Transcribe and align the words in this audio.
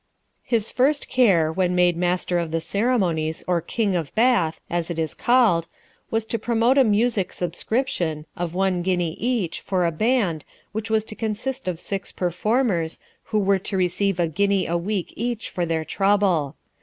His 0.41 0.71
first 0.71 1.07
care 1.07 1.53
when 1.53 1.75
made 1.75 1.95
Master 1.95 2.39
of 2.39 2.49
the 2.49 2.59
Ceremonies, 2.59 3.43
or 3.45 3.61
King 3.61 3.95
of 3.95 4.11
Bath, 4.15 4.59
as 4.67 4.89
it 4.89 4.97
is 4.97 5.13
called, 5.13 5.67
was 6.09 6.25
to 6.25 6.39
promote 6.39 6.79
a 6.79 6.83
music 6.83 7.31
subscription, 7.31 8.25
of 8.35 8.55
one 8.55 8.81
guinea 8.81 9.13
each, 9.19 9.61
for 9.61 9.85
a 9.85 9.91
band, 9.91 10.43
which 10.71 10.89
was 10.89 11.05
to 11.05 11.15
consist 11.15 11.67
of 11.67 11.79
six 11.79 12.11
performers, 12.11 12.97
who 13.25 13.37
were 13.37 13.59
to 13.59 13.77
receive 13.77 14.19
a 14.19 14.27
guinea 14.27 14.65
a 14.65 14.75
week 14.75 15.13
each 15.15 15.51
for 15.51 15.67
their 15.67 15.85
trouble. 15.85 16.55